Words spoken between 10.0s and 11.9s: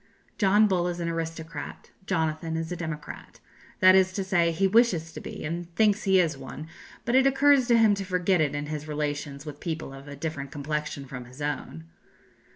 a different complexion from his own.